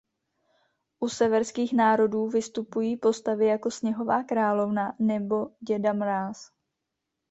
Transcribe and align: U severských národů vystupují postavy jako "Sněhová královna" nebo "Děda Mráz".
U 0.99 1.09
severských 1.09 1.73
národů 1.73 2.27
vystupují 2.29 2.97
postavy 2.97 3.45
jako 3.45 3.71
"Sněhová 3.71 4.23
královna" 4.23 4.95
nebo 4.99 5.49
"Děda 5.59 5.93
Mráz". 5.93 6.51